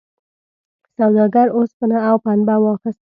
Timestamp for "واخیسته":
2.63-2.99